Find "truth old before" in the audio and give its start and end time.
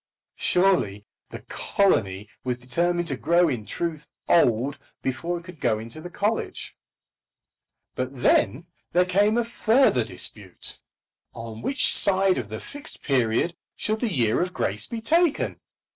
3.67-5.37